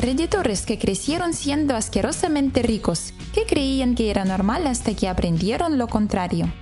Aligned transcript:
Reditores 0.00 0.66
que 0.66 0.78
crecieron 0.78 1.32
siendo 1.32 1.74
asquerosamente 1.74 2.62
ricos, 2.62 3.14
que 3.32 3.46
creían 3.46 3.94
que 3.94 4.10
era 4.10 4.26
normal 4.26 4.66
hasta 4.66 4.94
que 4.94 5.08
aprendieron 5.08 5.78
lo 5.78 5.88
contrario. 5.88 6.52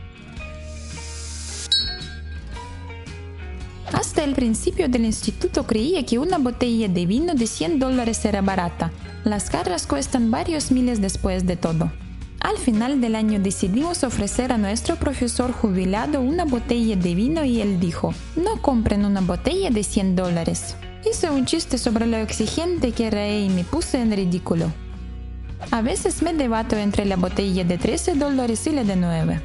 Hasta 3.93 4.23
el 4.23 4.35
principio 4.35 4.89
del 4.89 5.05
instituto 5.05 5.67
creía 5.67 6.07
que 6.07 6.21
una 6.21 6.39
botella 6.39 6.87
de 6.87 7.07
vino 7.07 7.35
de 7.35 7.49
100 7.49 7.81
dólares 7.81 8.25
era 8.25 8.41
barata. 8.41 8.93
Las 9.25 9.51
carras 9.51 9.89
cuestan 9.89 10.31
varios 10.31 10.71
miles 10.71 11.01
después 11.01 11.45
de 11.45 11.57
todo. 11.57 11.91
Al 12.39 12.59
final 12.59 13.01
del 13.01 13.17
año 13.17 13.41
decidimos 13.41 14.05
ofrecer 14.05 14.53
a 14.53 14.59
nuestro 14.59 14.95
profesor 14.95 15.51
jubilado 15.51 16.21
una 16.21 16.45
botella 16.45 16.95
de 16.95 17.15
vino 17.17 17.45
y 17.45 17.61
él 17.61 17.81
dijo, 17.81 18.15
no 18.37 18.63
compren 18.63 19.05
una 19.05 19.23
botella 19.23 19.71
de 19.71 19.83
100 19.83 20.15
dólares. 20.15 20.77
Hice 21.09 21.29
un 21.29 21.45
chiste 21.45 21.77
sobre 21.77 22.07
lo 22.07 22.17
exigente 22.17 22.93
que 22.93 23.07
era 23.07 23.29
y 23.29 23.51
me 23.51 23.63
puse 23.63 24.01
en 24.01 24.11
ridículo. 24.11 24.73
A 25.71 25.83
veces 25.83 26.23
me 26.23 26.33
debato 26.33 26.77
entre 26.77 27.05
la 27.05 27.17
botella 27.17 27.63
de 27.63 27.77
13 27.77 28.15
dólares 28.15 28.67
y 28.67 28.71
la 28.71 28.85
de 28.85 28.97
9. 28.97 29.41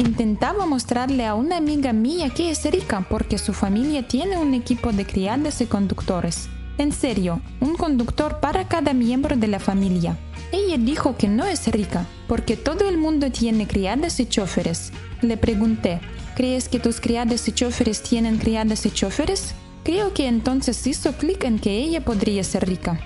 Intentaba 0.00 0.66
mostrarle 0.66 1.24
a 1.24 1.34
una 1.34 1.56
amiga 1.56 1.92
mía 1.92 2.30
que 2.30 2.50
es 2.50 2.64
rica 2.64 3.06
porque 3.08 3.38
su 3.38 3.52
familia 3.52 4.08
tiene 4.08 4.38
un 4.38 4.54
equipo 4.54 4.90
de 4.92 5.06
criadas 5.06 5.60
y 5.60 5.66
conductores. 5.66 6.48
En 6.78 6.92
serio, 6.92 7.40
un 7.60 7.76
conductor 7.76 8.40
para 8.40 8.66
cada 8.66 8.92
miembro 8.92 9.36
de 9.36 9.46
la 9.46 9.60
familia. 9.60 10.18
Ella 10.50 10.78
dijo 10.78 11.16
que 11.16 11.28
no 11.28 11.46
es 11.46 11.68
rica 11.68 12.06
porque 12.26 12.56
todo 12.56 12.88
el 12.88 12.98
mundo 12.98 13.30
tiene 13.30 13.68
criadas 13.68 14.18
y 14.18 14.26
choferes. 14.26 14.92
Le 15.22 15.36
pregunté, 15.36 16.00
¿crees 16.34 16.68
que 16.68 16.80
tus 16.80 17.00
criadas 17.00 17.46
y 17.46 17.52
choferes 17.52 18.02
tienen 18.02 18.38
criadas 18.38 18.84
y 18.84 18.90
choferes? 18.90 19.54
Creo 19.86 20.12
que 20.12 20.26
entonces 20.26 20.84
hizo 20.88 21.12
clic 21.12 21.44
en 21.44 21.60
que 21.60 21.76
ella 21.76 22.04
podría 22.04 22.42
ser 22.42 22.66
rica. 22.66 22.98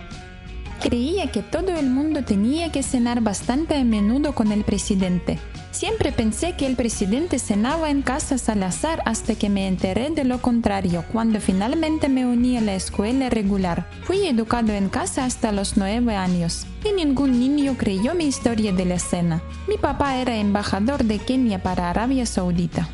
Creía 0.80 1.30
que 1.30 1.43
todo 1.43 1.77
el 1.77 1.91
mundo 1.91 2.25
tenía 2.25 2.73
que 2.73 2.83
cenar 2.83 3.20
bastante 3.20 3.77
a 3.77 3.84
menudo 3.84 4.34
con 4.34 4.50
el 4.50 4.64
presidente. 4.64 5.39
Siempre 5.73 6.11
pensé 6.11 6.56
que 6.56 6.64
el 6.64 6.77
presidente 6.77 7.39
cenaba 7.39 7.91
en 7.91 8.01
casas 8.01 8.48
al 8.48 8.62
azar 8.62 9.03
hasta 9.05 9.34
que 9.34 9.51
me 9.51 9.69
enteré 9.69 10.08
de 10.08 10.25
lo 10.25 10.41
contrario 10.41 11.05
cuando 11.12 11.39
finalmente 11.39 12.08
me 12.08 12.25
uní 12.25 12.56
a 12.56 12.62
la 12.62 12.75
escuela 12.75 13.28
regular. 13.28 13.86
Fui 14.05 14.27
educado 14.27 14.73
en 14.73 14.89
casa 14.89 15.27
hasta 15.27 15.53
los 15.53 15.77
nueve 15.77 16.17
años 16.17 16.67
y 16.83 16.95
ningún 16.95 17.39
niño 17.39 17.77
creyó 17.77 18.14
mi 18.14 18.25
historia 18.25 18.73
de 18.73 18.86
la 18.86 18.98
cena. 18.98 19.42
Mi 19.69 19.77
papá 19.77 20.17
era 20.17 20.39
embajador 20.39 21.05
de 21.05 21.19
Kenia 21.19 21.62
para 21.62 21.91
Arabia 21.91 22.25
Saudita. 22.25 22.89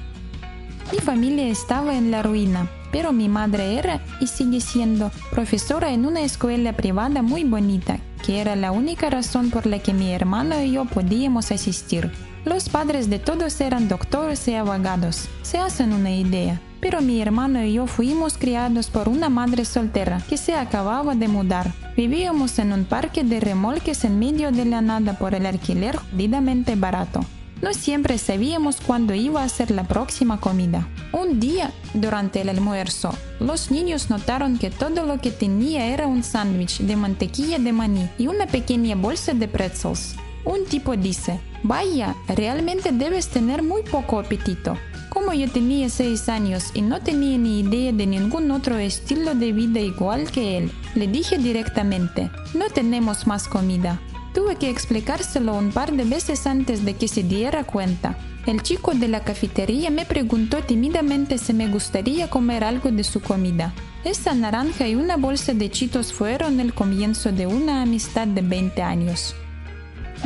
Mi 0.90 0.98
familia 0.98 1.46
estaba 1.46 1.96
en 1.96 2.10
la 2.10 2.24
ruina 2.24 2.68
pero 2.92 3.12
mi 3.12 3.28
madre 3.28 3.78
era 3.78 4.00
y 4.20 4.26
sigue 4.26 4.60
siendo 4.60 5.10
profesora 5.30 5.92
en 5.92 6.06
una 6.06 6.22
escuela 6.22 6.72
privada 6.72 7.22
muy 7.22 7.44
bonita, 7.44 7.98
que 8.24 8.40
era 8.40 8.56
la 8.56 8.72
única 8.72 9.10
razón 9.10 9.50
por 9.50 9.66
la 9.66 9.78
que 9.78 9.92
mi 9.92 10.12
hermano 10.12 10.60
y 10.62 10.72
yo 10.72 10.84
podíamos 10.84 11.52
asistir. 11.52 12.10
Los 12.44 12.68
padres 12.68 13.10
de 13.10 13.18
todos 13.18 13.60
eran 13.60 13.88
doctores 13.88 14.46
y 14.46 14.54
abogados, 14.54 15.28
se 15.42 15.58
hacen 15.58 15.92
una 15.92 16.12
idea, 16.12 16.60
pero 16.80 17.00
mi 17.00 17.20
hermano 17.20 17.64
y 17.64 17.72
yo 17.72 17.88
fuimos 17.88 18.38
criados 18.38 18.88
por 18.88 19.08
una 19.08 19.28
madre 19.28 19.64
soltera 19.64 20.22
que 20.28 20.36
se 20.36 20.54
acababa 20.54 21.16
de 21.16 21.26
mudar. 21.26 21.72
Vivíamos 21.96 22.58
en 22.60 22.72
un 22.72 22.84
parque 22.84 23.24
de 23.24 23.40
remolques 23.40 24.04
en 24.04 24.18
medio 24.18 24.52
de 24.52 24.64
la 24.64 24.80
nada 24.80 25.18
por 25.18 25.34
el 25.34 25.46
alquiler 25.46 25.96
jodidamente 25.96 26.76
barato. 26.76 27.20
No 27.62 27.72
siempre 27.72 28.18
sabíamos 28.18 28.80
cuándo 28.80 29.14
iba 29.14 29.42
a 29.42 29.48
ser 29.48 29.70
la 29.70 29.84
próxima 29.84 30.38
comida. 30.40 30.86
Un 31.12 31.40
día, 31.40 31.72
durante 31.94 32.42
el 32.42 32.50
almuerzo, 32.50 33.14
los 33.40 33.70
niños 33.70 34.10
notaron 34.10 34.58
que 34.58 34.70
todo 34.70 35.06
lo 35.06 35.18
que 35.18 35.30
tenía 35.30 35.86
era 35.86 36.06
un 36.06 36.22
sándwich 36.22 36.80
de 36.80 36.96
mantequilla 36.96 37.58
de 37.58 37.72
maní 37.72 38.10
y 38.18 38.26
una 38.26 38.46
pequeña 38.46 38.94
bolsa 38.94 39.32
de 39.32 39.48
pretzels. 39.48 40.16
Un 40.44 40.64
tipo 40.66 40.96
dice, 40.96 41.40
vaya, 41.62 42.14
realmente 42.28 42.92
debes 42.92 43.28
tener 43.28 43.62
muy 43.62 43.82
poco 43.82 44.20
apetito. 44.20 44.76
Como 45.08 45.32
yo 45.32 45.50
tenía 45.50 45.88
6 45.88 46.28
años 46.28 46.70
y 46.74 46.82
no 46.82 47.00
tenía 47.00 47.38
ni 47.38 47.60
idea 47.60 47.90
de 47.90 48.06
ningún 48.06 48.50
otro 48.50 48.76
estilo 48.76 49.34
de 49.34 49.52
vida 49.52 49.80
igual 49.80 50.30
que 50.30 50.58
él, 50.58 50.70
le 50.94 51.08
dije 51.08 51.38
directamente, 51.38 52.30
no 52.54 52.68
tenemos 52.68 53.26
más 53.26 53.48
comida. 53.48 53.98
Tuve 54.36 54.56
que 54.56 54.68
explicárselo 54.68 55.54
un 55.54 55.72
par 55.72 55.92
de 55.92 56.04
veces 56.04 56.46
antes 56.46 56.84
de 56.84 56.92
que 56.92 57.08
se 57.08 57.22
diera 57.22 57.64
cuenta. 57.64 58.18
El 58.44 58.62
chico 58.62 58.92
de 58.92 59.08
la 59.08 59.24
cafetería 59.24 59.90
me 59.90 60.04
preguntó 60.04 60.58
tímidamente 60.62 61.38
si 61.38 61.54
me 61.54 61.68
gustaría 61.68 62.28
comer 62.28 62.62
algo 62.62 62.90
de 62.90 63.02
su 63.02 63.22
comida. 63.22 63.72
Esa 64.04 64.34
naranja 64.34 64.86
y 64.88 64.94
una 64.94 65.16
bolsa 65.16 65.54
de 65.54 65.70
chitos 65.70 66.12
fueron 66.12 66.60
el 66.60 66.74
comienzo 66.74 67.32
de 67.32 67.46
una 67.46 67.80
amistad 67.80 68.26
de 68.26 68.42
20 68.42 68.82
años. 68.82 69.34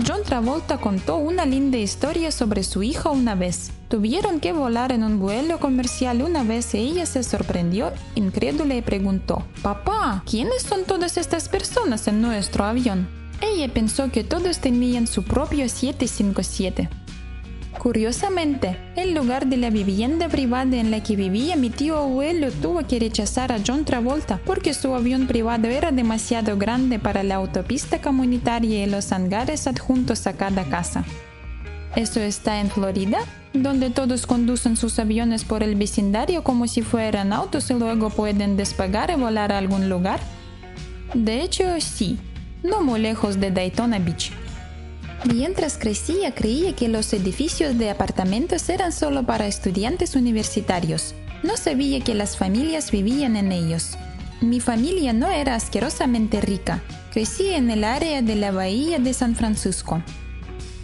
John 0.05 0.25
Travolta 0.25 0.79
contó 0.79 1.19
una 1.19 1.47
linda 1.47 1.79
historia 1.79 2.33
sobre 2.33 2.65
su 2.65 2.83
hija 2.83 3.11
una 3.11 3.37
vez. 3.37 3.71
Tuvieron 3.89 4.41
que 4.41 4.53
volar 4.53 4.91
en 4.91 5.05
un 5.05 5.21
vuelo 5.21 5.61
comercial 5.61 6.23
una 6.23 6.43
vez 6.43 6.75
y 6.75 6.79
ella 6.79 7.07
se 7.07 7.23
sorprendió, 7.23 7.93
incrédula 8.17 8.75
y 8.75 8.83
preguntó, 8.83 9.45
Papá, 9.63 10.25
¿quiénes 10.29 10.63
son 10.63 10.83
todas 10.85 11.17
estas 11.17 11.49
personas 11.49 12.09
en 12.09 12.21
nuestro 12.21 12.65
avión? 12.65 13.20
Ella 13.41 13.69
pensó 13.73 14.11
que 14.11 14.23
todos 14.23 14.59
tenían 14.59 15.07
su 15.07 15.25
propio 15.25 15.69
757. 15.69 16.89
Curiosamente, 17.79 18.77
el 18.97 19.15
lugar 19.15 19.47
de 19.47 19.57
la 19.57 19.71
vivienda 19.71 20.29
privada 20.29 20.77
en 20.77 20.91
la 20.91 21.03
que 21.03 21.17
vivía 21.17 21.57
mi 21.57 21.71
tío 21.71 21.97
abuelo 21.97 22.51
tuvo 22.51 22.87
que 22.87 22.99
rechazar 22.99 23.53
a 23.53 23.59
John 23.67 23.87
Travolta 23.87 24.39
porque 24.45 24.75
su 24.75 24.95
avión 24.95 25.27
privado 25.27 25.69
era 25.69 25.91
demasiado 25.91 26.59
grande 26.59 26.99
para 26.99 27.23
la 27.23 27.37
autopista 27.37 28.03
comunitaria 28.03 28.85
y 28.85 28.91
los 28.91 29.13
hangares 29.13 29.67
adjuntos 29.67 30.27
a 30.27 30.35
cada 30.35 30.65
casa. 30.65 31.05
¿Eso 31.97 32.21
está 32.21 32.61
en 32.61 32.69
Florida? 32.69 33.21
Donde 33.55 33.89
todos 33.89 34.27
conducen 34.27 34.77
sus 34.77 34.99
aviones 34.99 35.45
por 35.45 35.63
el 35.63 35.75
vecindario 35.75 36.45
como 36.45 36.69
si 36.69 36.83
fueran 36.83 37.33
autos 37.33 37.71
y 37.71 37.75
luego 37.75 38.11
pueden 38.11 38.59
despegar 38.59 39.11
y 39.11 39.15
volar 39.15 39.53
a 39.53 39.59
algún 39.59 39.89
lugar? 39.89 40.21
De 41.15 41.41
hecho, 41.41 41.65
sí 41.81 42.19
no 42.63 42.83
muy 42.83 43.01
lejos 43.01 43.41
de 43.41 43.51
Daytona 43.51 43.99
Beach. 43.99 44.33
Mientras 45.25 45.77
crecía 45.77 46.35
creía 46.35 46.75
que 46.75 46.89
los 46.89 47.13
edificios 47.13 47.77
de 47.77 47.91
apartamentos 47.91 48.69
eran 48.69 48.93
solo 48.93 49.25
para 49.25 49.47
estudiantes 49.47 50.17
universitarios. 50.17 51.15
No 51.43 51.57
sabía 51.57 52.01
que 52.01 52.15
las 52.15 52.37
familias 52.37 52.91
vivían 52.91 53.37
en 53.37 53.53
ellos. 53.53 53.99
Mi 54.41 54.61
familia 54.61 55.13
no 55.13 55.31
era 55.31 55.55
asquerosamente 55.55 56.41
rica. 56.41 56.83
Crecí 57.13 57.49
en 57.49 57.71
el 57.71 57.85
área 57.85 58.23
de 58.23 58.37
la 58.37 58.51
bahía 58.51 58.99
de 58.99 59.13
San 59.13 59.35
Francisco. 59.35 60.03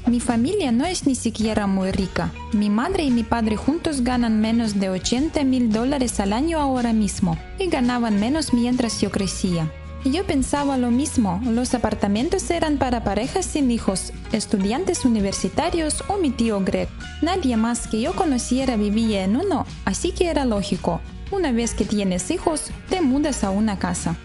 Mi 0.07 0.21
familia 0.21 0.71
no 0.71 0.85
es 0.85 1.07
ni 1.07 1.15
siquiera 1.15 1.67
muy 1.67 1.91
rica. 1.91 2.31
Mi 2.53 2.69
madre 2.69 3.05
y 3.05 3.11
mi 3.11 3.23
padre 3.23 3.57
juntos 3.57 4.03
ganan 4.03 4.41
menos 4.41 4.79
de 4.79 4.91
80 4.91 5.43
mil 5.45 5.73
dólares 5.73 6.21
al 6.21 6.33
año 6.33 6.61
ahora 6.61 6.93
mismo 6.93 7.39
y 7.59 7.69
ganaban 7.69 8.21
menos 8.21 8.53
mientras 8.53 9.01
yo 9.01 9.11
crecía. 9.11 9.73
Yo 10.13 10.25
pensaba 10.25 10.79
lo 10.79 10.93
mismo, 10.93 11.41
los 11.45 11.75
apartamentos 11.75 12.49
eran 12.51 12.79
para 12.79 13.03
parejas 13.03 13.45
sin 13.45 13.73
hijos, 13.73 14.13
estudiantes 14.31 15.05
universitarios 15.05 16.05
o 16.07 16.17
mi 16.17 16.31
tío 16.31 16.61
Greg. 16.61 16.89
Nadie 17.23 17.57
más 17.57 17.89
que 17.89 18.01
yo 18.01 18.15
conociera 18.15 18.77
vivía 18.77 19.25
en 19.25 19.37
uno, 19.37 19.67
así 19.85 20.13
que 20.13 20.29
era 20.29 20.45
lógico. 20.45 21.01
Una 21.33 21.51
vez 21.51 21.75
que 21.75 21.85
tienes 21.85 22.31
hijos, 22.31 22.71
te 22.89 23.01
mudas 23.01 23.43
a 23.43 23.51
una 23.51 23.81
casa. 23.81 24.17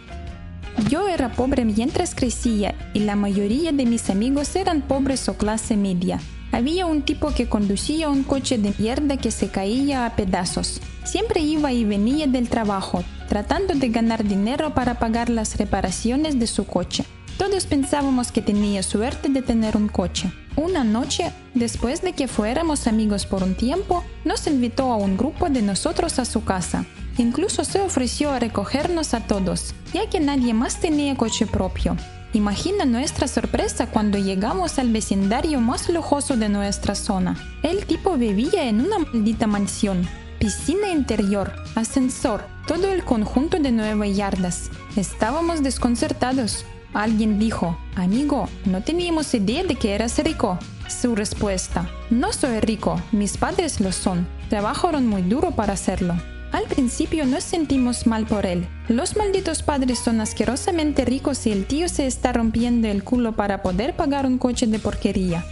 Yo 0.88 1.08
era 1.08 1.32
pobre 1.32 1.66
mientras 1.66 2.14
crecía 2.14 2.76
y 2.94 3.00
la 3.00 3.16
mayoría 3.16 3.72
de 3.72 3.88
mis 3.88 4.12
amigos 4.12 4.56
eran 4.56 4.82
pobres 4.82 5.28
o 5.30 5.34
clase 5.34 5.78
media. 5.78 6.20
Había 6.52 6.86
un 6.86 7.02
tipo 7.02 7.34
que 7.34 7.50
conducía 7.50 8.10
un 8.10 8.22
coche 8.24 8.60
de 8.60 8.72
mierda 8.78 9.18
que 9.18 9.32
se 9.32 9.50
caía 9.50 10.06
a 10.06 10.16
pedazos. 10.16 10.80
Siempre 11.06 11.40
iba 11.42 11.72
y 11.74 11.86
venía 11.86 12.28
del 12.28 12.50
trabajo, 12.50 13.04
tratando 13.32 13.74
de 13.76 13.88
ganar 13.88 14.26
dinero 14.26 14.74
para 14.74 15.00
pagar 15.00 15.30
las 15.30 15.56
reparaciones 15.56 16.38
de 16.38 16.48
su 16.48 16.66
coche. 16.66 17.06
Todos 17.38 17.66
pensábamos 17.66 18.30
que 18.30 18.42
tenía 18.42 18.84
suerte 18.84 19.30
de 19.30 19.42
tener 19.42 19.78
un 19.78 19.88
coche. 19.88 20.34
Una 20.58 20.84
noche, 20.84 21.32
después 21.54 22.02
de 22.02 22.12
que 22.12 22.28
fuéramos 22.28 22.88
amigos 22.88 23.26
por 23.26 23.42
un 23.42 23.56
tiempo, 23.56 24.04
nos 24.26 24.48
invitó 24.48 24.92
a 24.92 24.98
un 24.98 25.16
grupo 25.16 25.50
de 25.50 25.62
nosotros 25.62 26.20
a 26.20 26.26
su 26.26 26.44
casa. 26.44 26.84
Incluso 27.18 27.64
se 27.64 27.80
ofreció 27.80 28.32
a 28.32 28.40
recogernos 28.40 29.14
a 29.14 29.22
todos, 29.22 29.76
ya 29.94 30.10
que 30.10 30.20
nadie 30.20 30.54
más 30.54 30.82
tenía 30.82 31.16
coche 31.16 31.48
propio. 31.48 31.96
Imagina 32.34 32.84
nuestra 32.84 33.30
sorpresa 33.30 33.88
cuando 33.88 34.18
llegamos 34.18 34.78
al 34.78 34.92
vecindario 34.92 35.62
más 35.62 35.88
lujoso 35.88 36.36
de 36.36 36.50
nuestra 36.50 36.96
zona. 36.96 37.38
El 37.64 37.86
tipo 37.86 38.18
vivía 38.18 38.68
en 38.68 38.82
una 38.82 39.00
maldita 39.00 39.48
mansión, 39.48 40.06
piscina 40.42 40.90
interior, 40.90 41.54
ascensor, 41.76 42.44
todo 42.66 42.92
el 42.92 43.04
conjunto 43.04 43.60
de 43.60 43.72
nueve 43.72 44.12
yardas. 44.12 44.72
Estábamos 44.96 45.62
desconcertados. 45.62 46.66
Alguien 46.96 47.38
dijo, 47.38 47.78
amigo, 47.96 48.50
no 48.66 48.82
teníamos 48.82 49.36
idea 49.36 49.64
de 49.64 49.76
que 49.76 49.94
eras 49.94 50.18
rico. 50.18 50.58
Su 50.88 51.14
respuesta, 51.16 51.88
no 52.10 52.34
soy 52.34 52.60
rico, 52.60 53.00
mis 53.12 53.38
padres 53.38 53.80
lo 53.80 53.92
son. 53.92 54.28
Trabajaron 54.50 55.06
muy 55.06 55.22
duro 55.22 55.52
para 55.52 55.74
hacerlo. 55.74 56.16
Al 56.52 56.64
principio 56.64 57.24
nos 57.28 57.44
sentimos 57.44 58.08
mal 58.08 58.26
por 58.26 58.48
él. 58.48 58.68
Los 58.90 59.16
malditos 59.16 59.62
padres 59.62 60.00
son 60.00 60.22
asquerosamente 60.22 61.06
ricos 61.06 61.46
y 61.46 61.52
el 61.52 61.68
tío 61.68 61.88
se 61.88 62.08
está 62.08 62.34
rompiendo 62.34 62.88
el 62.88 63.04
culo 63.04 63.34
para 63.34 63.62
poder 63.62 63.96
pagar 63.96 64.26
un 64.26 64.40
coche 64.40 64.66
de 64.66 64.80
porquería. 64.80 65.46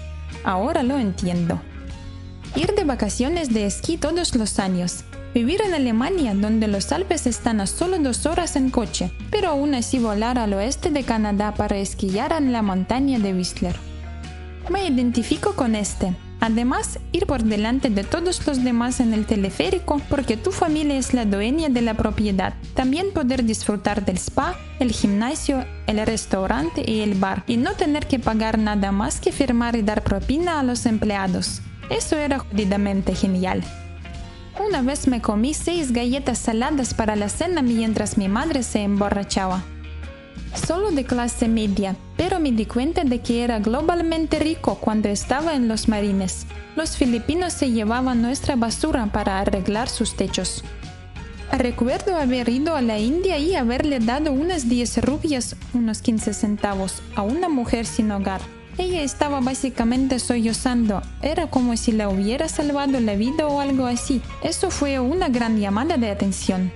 Ahora 0.43 0.81
lo 0.81 0.97
entiendo. 0.97 1.61
Ir 2.55 2.73
de 2.75 2.83
vacaciones 2.83 3.53
de 3.53 3.65
esquí 3.65 3.97
todos 3.97 4.35
los 4.35 4.59
años. 4.59 5.03
Vivir 5.33 5.61
en 5.61 5.75
Alemania, 5.75 6.33
donde 6.33 6.67
los 6.67 6.91
Alpes 6.91 7.27
están 7.27 7.61
a 7.61 7.67
solo 7.67 7.99
dos 7.99 8.25
horas 8.25 8.55
en 8.55 8.71
coche, 8.71 9.11
pero 9.29 9.49
aún 9.49 9.75
así 9.75 9.99
volar 9.99 10.39
al 10.39 10.53
oeste 10.53 10.89
de 10.89 11.03
Canadá 11.03 11.53
para 11.53 11.77
esquiar 11.77 12.33
en 12.33 12.51
la 12.51 12.63
montaña 12.63 13.19
de 13.19 13.33
Whistler. 13.33 13.75
Me 14.69 14.87
identifico 14.87 15.53
con 15.53 15.75
este. 15.75 16.15
Además, 16.41 16.99
ir 17.11 17.25
por 17.25 17.43
delante 17.43 17.89
de 17.89 18.03
todos 18.03 18.45
los 18.47 18.63
demás 18.63 19.01
en 19.01 19.13
el 19.13 19.25
teleférico 19.25 20.01
porque 20.09 20.37
tu 20.37 20.51
familia 20.51 20.97
es 20.97 21.13
la 21.13 21.25
dueña 21.25 21.69
de 21.69 21.81
la 21.81 21.93
propiedad. 21.93 22.53
También 22.73 23.11
poder 23.13 23.43
disfrutar 23.43 24.05
del 24.05 24.17
spa, 24.17 24.55
el 24.79 24.91
gimnasio, 24.91 25.65
el 25.85 26.03
restaurante 26.05 26.83
y 26.89 27.01
el 27.01 27.15
bar 27.15 27.43
y 27.45 27.57
no 27.57 27.73
tener 27.73 28.07
que 28.07 28.19
pagar 28.19 28.57
nada 28.57 28.91
más 28.91 29.19
que 29.19 29.31
firmar 29.31 29.75
y 29.75 29.81
dar 29.81 30.03
propina 30.03 30.59
a 30.59 30.63
los 30.63 30.85
empleados. 30.85 31.61
Eso 31.89 32.17
era 32.17 32.39
jodidamente 32.39 33.15
genial. 33.15 33.63
Una 34.65 34.81
vez 34.81 35.07
me 35.07 35.21
comí 35.21 35.53
seis 35.53 35.91
galletas 35.91 36.37
saladas 36.37 36.93
para 36.93 37.15
la 37.15 37.29
cena 37.29 37.61
mientras 37.61 38.17
mi 38.17 38.27
madre 38.27 38.63
se 38.63 38.81
emborrachaba 38.81 39.63
solo 40.55 40.91
de 40.91 41.05
clase 41.05 41.47
media, 41.47 41.95
pero 42.17 42.39
me 42.39 42.51
di 42.51 42.65
cuenta 42.65 43.03
de 43.03 43.19
que 43.21 43.43
era 43.43 43.59
globalmente 43.59 44.39
rico 44.39 44.75
cuando 44.75 45.09
estaba 45.09 45.55
en 45.55 45.67
los 45.67 45.87
marines. 45.87 46.45
Los 46.75 46.97
filipinos 46.97 47.53
se 47.53 47.71
llevaban 47.71 48.21
nuestra 48.21 48.55
basura 48.55 49.05
para 49.07 49.39
arreglar 49.39 49.89
sus 49.89 50.15
techos. 50.15 50.63
Recuerdo 51.51 52.15
haber 52.15 52.47
ido 52.49 52.75
a 52.75 52.81
la 52.81 52.99
India 52.99 53.39
y 53.39 53.55
haberle 53.55 53.99
dado 53.99 54.31
unas 54.31 54.69
10 54.69 55.03
rupias, 55.03 55.55
unos 55.73 56.01
15 56.01 56.33
centavos, 56.33 57.01
a 57.15 57.23
una 57.23 57.49
mujer 57.49 57.85
sin 57.85 58.11
hogar. 58.11 58.41
Ella 58.79 59.01
estaba 59.03 59.41
básicamente 59.41 60.19
sollozando. 60.19 61.01
Era 61.21 61.47
como 61.47 61.75
si 61.75 61.91
le 61.91 62.07
hubiera 62.07 62.47
salvado 62.47 63.01
la 63.01 63.15
vida 63.15 63.45
o 63.45 63.59
algo 63.59 63.85
así. 63.85 64.21
Eso 64.41 64.71
fue 64.71 65.01
una 65.01 65.27
gran 65.27 65.59
llamada 65.59 65.97
de 65.97 66.09
atención. 66.09 66.71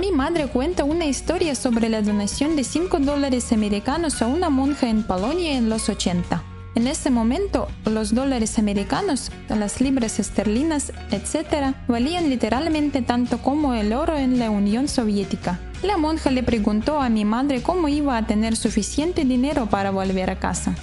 Mi 0.00 0.10
madre 0.10 0.48
cuenta 0.48 0.82
una 0.82 1.06
historia 1.06 1.54
sobre 1.54 1.88
la 1.88 2.02
donación 2.02 2.56
de 2.56 2.64
5 2.64 2.98
dólares 2.98 3.52
americanos 3.52 4.22
a 4.22 4.26
una 4.26 4.50
monja 4.50 4.88
en 4.88 5.04
Polonia 5.04 5.56
en 5.56 5.70
los 5.70 5.88
80. 5.88 6.42
En 6.74 6.88
ese 6.88 7.10
momento, 7.12 7.68
los 7.84 8.12
dólares 8.12 8.58
americanos, 8.58 9.30
las 9.48 9.80
libras 9.80 10.18
esterlinas, 10.18 10.92
etc., 11.12 11.76
valían 11.86 12.28
literalmente 12.28 13.02
tanto 13.02 13.38
como 13.38 13.74
el 13.74 13.92
oro 13.92 14.16
en 14.16 14.40
la 14.40 14.50
Unión 14.50 14.88
Soviética. 14.88 15.60
La 15.84 15.96
monja 15.96 16.32
le 16.32 16.42
preguntó 16.42 17.00
a 17.00 17.08
mi 17.08 17.24
madre 17.24 17.62
cómo 17.62 17.86
iba 17.86 18.16
a 18.16 18.26
tener 18.26 18.56
suficiente 18.56 19.24
dinero 19.24 19.66
para 19.66 19.92
volver 19.92 20.30
a 20.30 20.40
casa. 20.40 20.74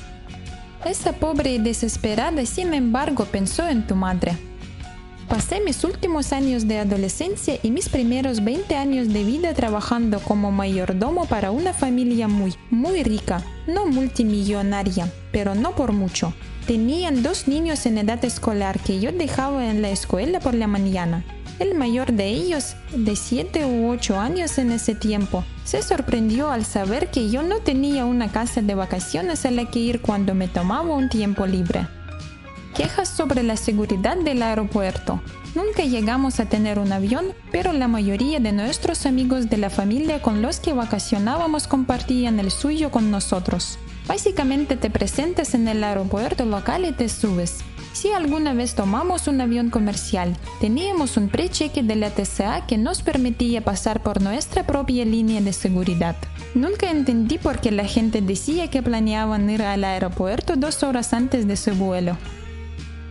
Esa 0.86 1.14
pobre 1.14 1.54
y 1.54 1.58
desesperada, 1.60 2.44
sin 2.46 2.74
embargo, 2.74 3.26
pensó 3.26 3.68
en 3.68 3.86
tu 3.86 3.96
madre. 3.96 4.36
Pasé 5.30 5.62
mis 5.62 5.84
últimos 5.84 6.34
años 6.34 6.68
de 6.68 6.80
adolescencia 6.80 7.60
y 7.62 7.72
mis 7.72 7.88
primeros 7.88 8.44
20 8.44 8.76
años 8.76 9.14
de 9.14 9.24
vida 9.24 9.54
trabajando 9.54 10.20
como 10.20 10.52
mayordomo 10.52 11.26
para 11.26 11.52
una 11.52 11.72
familia 11.72 12.28
muy, 12.28 12.56
muy 12.70 13.04
rica, 13.04 13.44
no 13.68 13.86
multimillonaria, 13.86 15.10
pero 15.32 15.56
no 15.56 15.76
por 15.76 15.94
mucho. 15.94 16.34
Tenían 16.66 17.22
dos 17.22 17.48
niños 17.48 17.86
en 17.86 18.00
edad 18.00 18.26
escolar 18.26 18.80
que 18.80 19.00
yo 19.00 19.12
dejaba 19.12 19.70
en 19.70 19.82
la 19.82 19.92
escuela 19.92 20.40
por 20.40 20.56
la 20.56 20.68
mañana. 20.68 21.24
El 21.62 21.76
mayor 21.76 22.12
de 22.12 22.28
ellos, 22.28 22.76
de 22.92 23.16
7 23.16 23.66
u 23.66 23.92
8 23.92 24.20
años 24.20 24.58
en 24.58 24.72
ese 24.72 24.96
tiempo, 24.96 25.46
se 25.64 25.84
sorprendió 25.84 26.50
al 26.50 26.66
saber 26.66 27.12
que 27.12 27.30
yo 27.30 27.44
no 27.44 27.60
tenía 27.60 28.06
una 28.06 28.32
casa 28.32 28.64
de 28.64 28.74
vacaciones 28.74 29.46
a 29.46 29.52
la 29.52 29.70
que 29.70 29.78
ir 29.78 30.02
cuando 30.02 30.34
me 30.34 30.48
tomaba 30.48 30.96
un 30.96 31.08
tiempo 31.08 31.46
libre 31.46 31.88
quejas 32.74 33.10
sobre 33.10 33.44
la 33.44 33.58
seguridad 33.58 34.18
del 34.18 34.42
aeropuerto. 34.42 35.22
Nunca 35.54 35.84
llegamos 35.84 36.40
a 36.40 36.46
tener 36.46 36.80
un 36.80 36.92
avión, 36.92 37.34
pero 37.52 37.74
la 37.74 37.88
mayoría 37.88 38.40
de 38.40 38.52
nuestros 38.54 39.06
amigos 39.06 39.52
de 39.52 39.58
la 39.58 39.70
familia 39.70 40.22
con 40.22 40.42
los 40.42 40.60
que 40.60 40.74
vacacionábamos 40.74 41.68
compartían 41.68 42.40
el 42.40 42.50
suyo 42.50 42.90
con 42.90 43.12
nosotros. 43.12 43.78
Básicamente 44.08 44.78
te 44.78 44.90
presentas 44.90 45.54
en 45.54 45.68
el 45.68 45.84
aeropuerto 45.84 46.46
local 46.46 46.86
y 46.86 46.92
te 46.92 47.08
subes. 47.08 47.60
Si 47.94 48.12
alguna 48.12 48.54
vez 48.54 48.74
tomamos 48.74 49.28
un 49.28 49.42
avión 49.42 49.70
comercial, 49.70 50.36
teníamos 50.62 51.18
un 51.18 51.28
precheque 51.28 51.84
de 51.84 51.96
la 51.96 52.10
TSA 52.10 52.66
que 52.66 52.78
nos 52.78 53.02
permitía 53.02 53.62
pasar 53.62 54.02
por 54.02 54.22
nuestra 54.22 54.66
propia 54.66 55.04
línea 55.04 55.42
de 55.42 55.52
seguridad. 55.52 56.16
Nunca 56.56 56.90
entendí 56.90 57.38
por 57.38 57.60
qué 57.60 57.72
la 57.72 57.86
gente 57.86 58.22
decía 58.22 58.70
que 58.70 58.82
planeaban 58.82 59.50
ir 59.50 59.62
al 59.62 59.84
aeropuerto 59.84 60.56
dos 60.56 60.84
horas 60.84 61.14
antes 61.14 61.48
de 61.48 61.58
su 61.58 61.74
vuelo. 61.76 62.18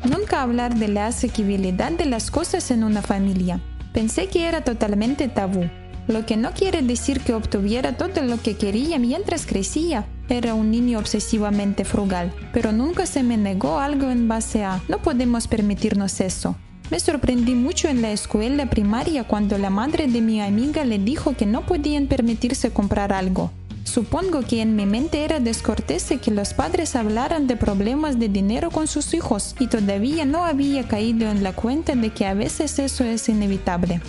Nunca 0.05 0.43
hablar 0.43 0.75
de 0.75 0.89
la 0.89 1.09
asequibilidad 1.09 1.93
de 1.93 2.07
las 2.07 2.31
cosas 2.31 2.71
en 2.71 2.83
una 2.83 3.03
familia. 3.03 3.61
Pensé 3.93 4.29
que 4.29 4.47
era 4.47 4.63
totalmente 4.65 5.29
tabú, 5.29 5.69
lo 6.11 6.27
que 6.27 6.37
no 6.37 6.53
quiere 6.53 6.83
decir 6.83 7.21
que 7.21 7.35
obtuviera 7.35 7.97
todo 7.97 8.23
lo 8.23 8.41
que 8.41 8.57
quería 8.57 8.99
mientras 8.99 9.47
crecía. 9.47 10.07
Era 10.29 10.55
un 10.55 10.71
niño 10.71 10.99
obsesivamente 10.99 11.85
frugal, 11.85 12.33
pero 12.53 12.73
nunca 12.73 13.07
se 13.07 13.23
me 13.23 13.37
negó 13.37 13.79
algo 13.79 14.11
en 14.11 14.29
base 14.29 14.65
a 14.65 14.81
no 14.89 14.99
podemos 14.99 15.49
permitirnos 15.49 16.21
eso. 16.21 16.57
Me 16.91 16.99
sorprendí 16.99 17.55
mucho 17.55 17.89
en 17.89 18.03
la 18.03 18.11
escuela 18.11 18.67
primaria 18.67 19.25
cuando 19.25 19.59
la 19.59 19.71
madre 19.71 20.09
de 20.09 20.21
mi 20.21 20.41
amiga 20.41 20.85
le 20.85 20.99
dijo 20.99 21.35
que 21.35 21.47
no 21.47 21.65
podían 21.65 22.07
permitirse 22.07 22.71
comprar 22.73 23.13
algo. 23.13 23.53
Supongo 23.85 24.43
que 24.43 24.61
en 24.61 24.77
mi 24.77 24.87
mente 24.87 25.25
era 25.25 25.41
descortés 25.41 26.13
que 26.23 26.31
los 26.31 26.55
padres 26.55 26.97
hablaran 26.97 27.47
de 27.47 27.57
problemas 27.57 28.19
de 28.19 28.29
dinero 28.29 28.71
con 28.71 28.87
sus 28.87 29.15
hijos 29.15 29.55
y 29.59 29.69
todavía 29.69 30.25
no 30.25 30.45
había 30.45 30.87
caído 30.87 31.29
en 31.31 31.43
la 31.43 31.53
cuenta 31.53 31.95
de 31.95 32.11
que 32.11 32.27
a 32.27 32.35
veces 32.35 32.79
eso 32.79 33.05
es 33.05 33.29
inevitable. 33.29 34.01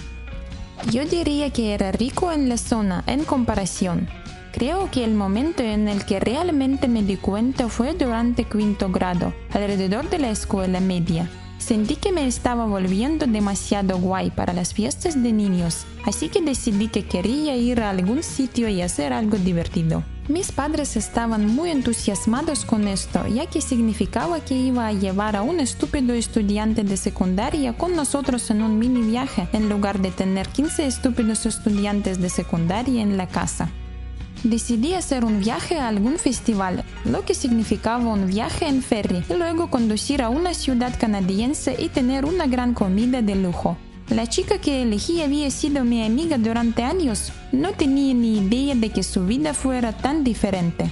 Yo 0.90 1.06
diría 1.06 1.52
que 1.52 1.74
era 1.74 1.92
rico 1.92 2.32
en 2.32 2.50
la 2.50 2.58
zona 2.58 3.04
en 3.06 3.24
comparación. 3.24 4.10
Creo 4.52 4.90
que 4.92 5.04
el 5.04 5.14
momento 5.14 5.64
en 5.64 5.88
el 5.88 6.06
que 6.06 6.20
realmente 6.20 6.88
me 6.88 7.04
di 7.04 7.18
cuenta 7.18 7.70
fue 7.70 7.94
durante 7.94 8.44
quinto 8.46 8.90
grado, 8.90 9.34
alrededor 9.54 10.10
de 10.10 10.20
la 10.20 10.32
escuela 10.32 10.80
media. 10.80 11.30
Sentí 11.60 11.96
que 11.96 12.12
me 12.12 12.26
estaba 12.26 12.66
volviendo 12.66 13.28
demasiado 13.28 14.00
guay 14.00 14.32
para 14.32 14.54
las 14.54 14.74
fiestas 14.74 15.22
de 15.22 15.32
niños, 15.32 15.86
así 16.06 16.28
que 16.28 16.42
decidí 16.42 16.88
que 16.88 17.06
quería 17.06 17.56
ir 17.56 17.82
a 17.82 17.92
algún 17.92 18.24
sitio 18.24 18.68
y 18.68 18.82
hacer 18.82 19.14
algo 19.14 19.38
divertido. 19.38 20.04
Mis 20.32 20.54
padres 20.54 20.96
estaban 20.96 21.46
muy 21.46 21.72
entusiasmados 21.72 22.64
con 22.64 22.88
esto, 22.88 23.28
ya 23.28 23.48
que 23.48 23.60
significaba 23.60 24.40
que 24.40 24.56
iba 24.56 24.88
a 24.88 24.94
llevar 24.94 25.36
a 25.36 25.42
un 25.42 25.60
estúpido 25.60 26.14
estudiante 26.14 26.86
de 26.86 26.96
secundaria 26.96 27.74
con 27.74 27.98
nosotros 27.98 28.50
en 28.50 28.62
un 28.62 28.80
mini 28.80 29.02
viaje, 29.02 29.50
en 29.52 29.68
lugar 29.68 30.00
de 30.00 30.10
tener 30.10 30.48
15 30.48 30.88
estúpidos 30.88 31.46
estudiantes 31.46 32.22
de 32.22 32.30
secundaria 32.30 33.02
en 33.02 33.18
la 33.18 33.28
casa. 33.28 33.72
Decidí 34.46 34.94
hacer 34.94 35.26
un 35.26 35.42
viaje 35.42 35.80
a 35.80 35.90
algún 35.90 36.18
festival, 36.18 36.86
lo 37.04 37.26
que 37.26 37.34
significaba 37.34 38.14
un 38.14 38.28
viaje 38.28 38.70
en 38.70 38.82
ferry, 38.82 39.26
y 39.30 39.34
luego 39.34 39.70
conducir 39.70 40.22
a 40.22 40.30
una 40.30 40.54
ciudad 40.54 40.98
canadiense 40.98 41.76
y 41.78 41.90
tener 41.90 42.24
una 42.24 42.48
gran 42.48 42.74
comida 42.74 43.22
de 43.22 43.36
lujo. 43.36 43.76
La 44.12 44.28
chica 44.28 44.60
que 44.60 44.82
elegí 44.82 45.22
había 45.22 45.50
sido 45.50 45.86
mi 45.86 46.04
amiga 46.04 46.38
durante 46.38 46.84
años. 46.84 47.32
No 47.54 47.72
tenía 47.72 48.14
ni 48.14 48.40
idea 48.40 48.76
de 48.76 48.90
que 48.90 49.04
su 49.04 49.26
vida 49.26 49.54
fuera 49.54 49.94
tan 49.94 50.26
diferente. 50.26 50.92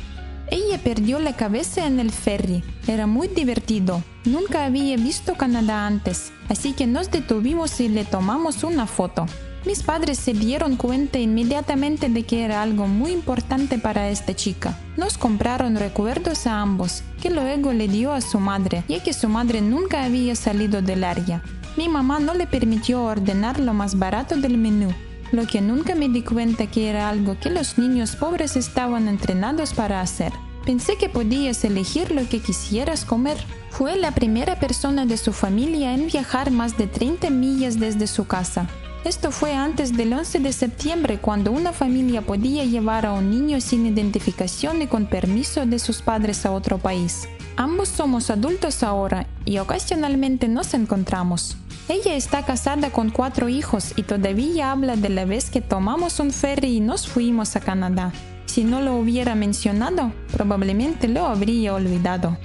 Ella 0.49 0.77
perdió 0.81 1.19
la 1.19 1.35
cabeza 1.35 1.85
en 1.85 1.99
el 1.99 2.11
ferry. 2.11 2.63
Era 2.87 3.07
muy 3.07 3.27
divertido. 3.27 4.01
Nunca 4.23 4.63
había 4.63 4.95
visto 4.95 5.35
Canadá 5.35 5.85
antes, 5.85 6.31
así 6.47 6.71
que 6.71 6.87
nos 6.87 7.11
detuvimos 7.11 7.81
y 7.81 7.89
le 7.89 8.05
tomamos 8.05 8.63
una 8.63 8.87
foto. 8.87 9.25
Mis 9.65 9.83
padres 9.83 10.17
se 10.17 10.31
dieron 10.31 10.77
cuenta 10.77 11.19
inmediatamente 11.19 12.07
de 12.07 12.23
que 12.23 12.45
era 12.45 12.61
algo 12.61 12.87
muy 12.87 13.11
importante 13.11 13.77
para 13.79 14.09
esta 14.09 14.33
chica. 14.33 14.79
Nos 14.95 15.17
compraron 15.17 15.75
recuerdos 15.75 16.47
a 16.47 16.61
ambos, 16.61 17.03
que 17.21 17.29
luego 17.29 17.73
le 17.73 17.89
dio 17.89 18.13
a 18.13 18.21
su 18.21 18.39
madre, 18.39 18.85
ya 18.87 19.03
que 19.03 19.11
su 19.11 19.27
madre 19.27 19.59
nunca 19.59 20.05
había 20.05 20.37
salido 20.37 20.81
del 20.81 21.03
área. 21.03 21.43
Mi 21.77 21.87
mamá 21.87 22.19
no 22.19 22.33
le 22.33 22.47
permitió 22.47 23.03
ordenar 23.03 23.59
lo 23.59 23.73
más 23.73 23.97
barato 23.97 24.35
del 24.35 24.57
menú, 24.57 24.93
lo 25.31 25.45
que 25.47 25.61
nunca 25.61 25.95
me 25.95 26.09
di 26.09 26.23
cuenta 26.23 26.67
que 26.67 26.89
era 26.89 27.09
algo 27.09 27.37
que 27.39 27.49
los 27.49 27.77
niños 27.77 28.15
pobres 28.15 28.55
estaban 28.55 29.07
entrenados 29.07 29.73
para 29.73 30.01
hacer. 30.01 30.33
Pensé 30.65 30.97
que 30.97 31.09
podías 31.09 31.63
elegir 31.63 32.11
lo 32.11 32.27
que 32.27 32.41
quisieras 32.41 33.05
comer. 33.05 33.37
Fue 33.69 33.95
la 33.95 34.11
primera 34.11 34.59
persona 34.59 35.05
de 35.05 35.17
su 35.17 35.31
familia 35.31 35.93
en 35.93 36.07
viajar 36.07 36.51
más 36.51 36.77
de 36.77 36.87
30 36.87 37.29
millas 37.29 37.79
desde 37.79 38.07
su 38.07 38.27
casa. 38.27 38.67
Esto 39.05 39.31
fue 39.31 39.53
antes 39.53 39.95
del 39.95 40.11
11 40.11 40.39
de 40.39 40.51
septiembre 40.51 41.19
cuando 41.19 41.53
una 41.53 41.71
familia 41.71 42.21
podía 42.21 42.65
llevar 42.65 43.05
a 43.05 43.13
un 43.13 43.31
niño 43.31 43.61
sin 43.61 43.85
identificación 43.85 44.81
y 44.81 44.87
con 44.87 45.05
permiso 45.05 45.65
de 45.65 45.79
sus 45.79 46.01
padres 46.01 46.45
a 46.45 46.51
otro 46.51 46.79
país. 46.79 47.27
Ambos 47.55 47.87
somos 47.87 48.29
adultos 48.29 48.83
ahora 48.83 49.25
y 49.45 49.59
ocasionalmente 49.59 50.49
nos 50.49 50.73
encontramos. 50.73 51.55
Ella 51.87 52.15
está 52.15 52.45
casada 52.45 52.91
con 52.91 53.09
cuatro 53.09 53.47
hijos 53.47 53.93
y 53.95 54.03
todavía 54.03 54.71
habla 54.71 54.97
de 54.97 55.09
la 55.09 55.23
vez 55.23 55.49
que 55.49 55.61
tomamos 55.61 56.19
un 56.19 56.31
ferry 56.31 56.75
y 56.75 56.79
nos 56.81 57.07
fuimos 57.07 57.55
a 57.55 57.61
Canadá. 57.61 58.11
Si 58.47 58.65
no 58.65 58.81
lo 58.81 58.97
hubiera 58.97 59.33
mencionado, 59.33 60.11
probablemente 60.31 61.07
lo 61.07 61.25
habría 61.25 61.73
olvidado. 61.73 62.37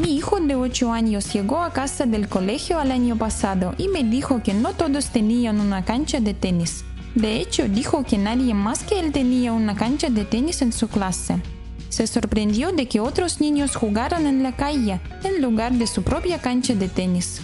Mi 0.00 0.14
hijo 0.14 0.38
de 0.40 0.54
8 0.54 0.92
años 0.92 1.32
llegó 1.32 1.62
a 1.62 1.72
casa 1.72 2.04
del 2.04 2.28
colegio 2.28 2.78
al 2.78 2.90
año 2.92 3.16
pasado 3.16 3.74
y 3.78 3.88
me 3.88 4.04
dijo 4.04 4.42
que 4.42 4.52
no 4.52 4.74
todos 4.74 5.06
tenían 5.06 5.58
una 5.58 5.86
cancha 5.86 6.20
de 6.20 6.34
tenis. 6.34 6.84
De 7.14 7.40
hecho, 7.40 7.66
dijo 7.66 8.04
que 8.04 8.18
nadie 8.18 8.52
más 8.52 8.84
que 8.84 9.00
él 9.00 9.10
tenía 9.10 9.54
una 9.54 9.74
cancha 9.74 10.10
de 10.10 10.26
tenis 10.26 10.60
en 10.60 10.72
su 10.72 10.88
clase. 10.88 11.40
Se 11.88 12.06
sorprendió 12.06 12.72
de 12.72 12.86
que 12.86 13.00
otros 13.00 13.40
niños 13.40 13.74
jugaran 13.74 14.26
en 14.26 14.42
la 14.42 14.54
calle 14.54 15.00
en 15.24 15.40
lugar 15.40 15.72
de 15.72 15.86
su 15.86 16.02
propia 16.02 16.42
cancha 16.42 16.74
de 16.74 16.88
tenis. 16.88 17.40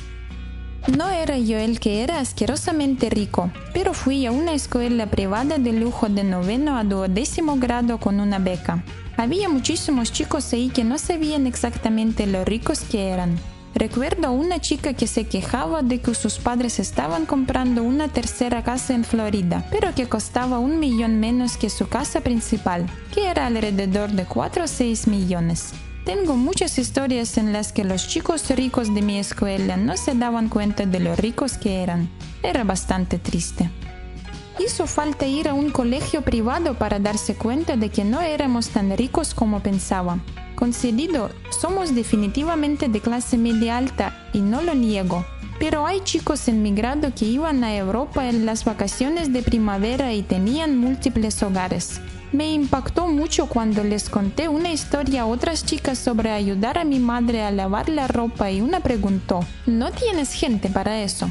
No 0.88 1.08
era 1.10 1.38
yo 1.38 1.58
el 1.58 1.78
que 1.78 2.02
era 2.02 2.18
asquerosamente 2.18 3.08
rico, 3.08 3.52
pero 3.72 3.94
fui 3.94 4.26
a 4.26 4.32
una 4.32 4.52
escuela 4.52 5.06
privada 5.06 5.58
de 5.58 5.72
lujo 5.72 6.08
de 6.08 6.24
noveno 6.24 6.76
a 6.76 6.82
duodécimo 6.82 7.56
grado 7.56 7.98
con 7.98 8.18
una 8.18 8.40
beca. 8.40 8.82
Había 9.16 9.48
muchísimos 9.48 10.10
chicos 10.10 10.52
ahí 10.52 10.70
que 10.70 10.82
no 10.82 10.98
sabían 10.98 11.46
exactamente 11.46 12.26
lo 12.26 12.44
ricos 12.44 12.80
que 12.80 13.10
eran. 13.10 13.38
Recuerdo 13.74 14.26
a 14.26 14.30
una 14.32 14.60
chica 14.60 14.92
que 14.92 15.06
se 15.06 15.28
quejaba 15.28 15.82
de 15.82 16.00
que 16.00 16.14
sus 16.14 16.38
padres 16.38 16.80
estaban 16.80 17.26
comprando 17.26 17.84
una 17.84 18.08
tercera 18.08 18.64
casa 18.64 18.92
en 18.92 19.04
Florida, 19.04 19.64
pero 19.70 19.94
que 19.94 20.08
costaba 20.08 20.58
un 20.58 20.80
millón 20.80 21.20
menos 21.20 21.56
que 21.56 21.70
su 21.70 21.88
casa 21.88 22.22
principal, 22.22 22.86
que 23.14 23.28
era 23.28 23.46
alrededor 23.46 24.10
de 24.10 24.24
4 24.24 24.64
o 24.64 24.66
6 24.66 25.06
millones. 25.06 25.72
Tengo 26.04 26.34
muchas 26.34 26.78
historias 26.78 27.38
en 27.38 27.52
las 27.52 27.72
que 27.72 27.84
los 27.84 28.08
chicos 28.08 28.50
ricos 28.50 28.92
de 28.92 29.02
mi 29.02 29.20
escuela 29.20 29.76
no 29.76 29.96
se 29.96 30.14
daban 30.14 30.48
cuenta 30.48 30.84
de 30.84 30.98
lo 30.98 31.14
ricos 31.14 31.56
que 31.56 31.80
eran. 31.80 32.10
Era 32.42 32.64
bastante 32.64 33.20
triste. 33.20 33.70
Hizo 34.58 34.88
falta 34.88 35.28
ir 35.28 35.48
a 35.48 35.54
un 35.54 35.70
colegio 35.70 36.22
privado 36.22 36.74
para 36.74 36.98
darse 36.98 37.36
cuenta 37.36 37.76
de 37.76 37.88
que 37.90 38.04
no 38.04 38.20
éramos 38.20 38.70
tan 38.70 38.96
ricos 38.96 39.32
como 39.32 39.62
pensaba. 39.62 40.18
Concedido, 40.56 41.30
somos 41.60 41.94
definitivamente 41.94 42.88
de 42.88 43.00
clase 43.00 43.38
media 43.38 43.76
alta 43.76 44.28
y 44.32 44.40
no 44.40 44.60
lo 44.60 44.74
niego. 44.74 45.24
Pero 45.60 45.86
hay 45.86 46.00
chicos 46.00 46.48
en 46.48 46.62
mi 46.62 46.72
grado 46.74 47.14
que 47.14 47.26
iban 47.26 47.62
a 47.62 47.76
Europa 47.76 48.28
en 48.28 48.44
las 48.44 48.64
vacaciones 48.64 49.32
de 49.32 49.42
primavera 49.42 50.12
y 50.12 50.22
tenían 50.22 50.76
múltiples 50.76 51.40
hogares. 51.44 52.00
Me 52.32 52.50
impactó 52.50 53.08
mucho 53.08 53.46
cuando 53.46 53.84
les 53.84 54.08
conté 54.08 54.48
una 54.48 54.72
historia 54.72 55.22
a 55.22 55.26
otras 55.26 55.66
chicas 55.66 55.98
sobre 55.98 56.30
ayudar 56.30 56.78
a 56.78 56.84
mi 56.84 56.98
madre 56.98 57.42
a 57.42 57.50
lavar 57.50 57.90
la 57.90 58.08
ropa 58.08 58.50
y 58.50 58.62
una 58.62 58.80
preguntó, 58.80 59.40
¿no 59.66 59.90
tienes 59.90 60.32
gente 60.32 60.70
para 60.70 61.02
eso? 61.02 61.28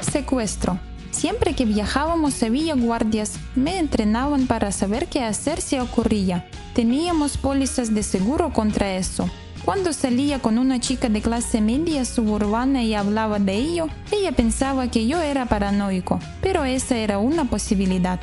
Secuestro. 0.00 0.80
Siempre 1.12 1.54
que 1.54 1.64
viajábamos 1.64 2.42
había 2.42 2.74
guardias, 2.74 3.38
me 3.54 3.78
entrenaban 3.78 4.48
para 4.48 4.72
saber 4.72 5.06
qué 5.06 5.22
hacer 5.22 5.60
si 5.60 5.78
ocurría. 5.78 6.48
Teníamos 6.74 7.36
pólizas 7.36 7.94
de 7.94 8.02
seguro 8.02 8.52
contra 8.52 8.94
eso. 8.94 9.30
Cuando 9.64 9.92
salía 9.92 10.40
con 10.40 10.58
una 10.58 10.80
chica 10.80 11.08
de 11.08 11.20
clase 11.20 11.60
media 11.60 12.04
suburbana 12.04 12.82
y 12.82 12.94
hablaba 12.94 13.38
de 13.38 13.54
ello, 13.54 13.86
ella 14.10 14.32
pensaba 14.32 14.88
que 14.88 15.06
yo 15.06 15.20
era 15.20 15.46
paranoico, 15.46 16.18
pero 16.40 16.64
esa 16.64 16.96
era 16.96 17.18
una 17.18 17.44
posibilidad. 17.44 18.18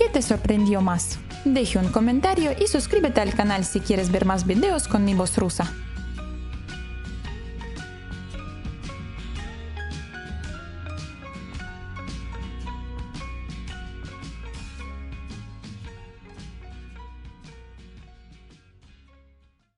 ¿Qué 0.00 0.08
te 0.08 0.22
sorprendió 0.22 0.80
más? 0.80 1.18
Deje 1.44 1.78
un 1.78 1.88
comentario 1.88 2.52
y 2.58 2.68
suscríbete 2.68 3.20
al 3.20 3.34
canal 3.34 3.66
si 3.66 3.80
quieres 3.80 4.10
ver 4.10 4.24
más 4.24 4.46
videos 4.46 4.88
con 4.88 5.04
mi 5.04 5.12
voz 5.12 5.36
rusa. 5.36 5.74